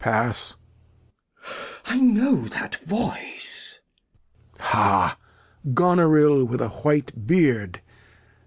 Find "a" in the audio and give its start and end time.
6.59-6.69